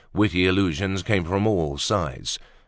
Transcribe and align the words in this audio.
Witty 0.15 0.47
allusions 0.47 1.03
came 1.03 1.25
from 1.25 1.45
all 1.45 1.77
sides. 1.77 2.39